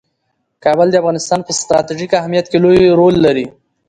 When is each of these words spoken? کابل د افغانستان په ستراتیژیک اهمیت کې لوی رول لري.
کابل 0.63 0.87
د 0.91 0.95
افغانستان 1.01 1.39
په 1.43 1.51
ستراتیژیک 1.59 2.11
اهمیت 2.21 2.45
کې 2.51 2.57
لوی 2.63 2.95
رول 2.99 3.15
لري. 3.25 3.45